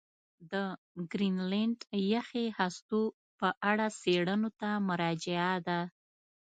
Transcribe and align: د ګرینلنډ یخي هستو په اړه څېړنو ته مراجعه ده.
د 0.51 0.53
ګرینلنډ 1.11 1.79
یخي 2.13 2.45
هستو 2.59 3.01
په 3.39 3.47
اړه 3.69 3.85
څېړنو 4.01 4.49
ته 4.59 4.69
مراجعه 4.89 5.51
ده. 5.67 5.79